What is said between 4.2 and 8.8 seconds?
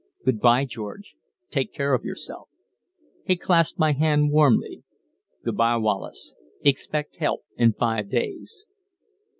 warmly. "Good bye, Wallace. Expect help in five days."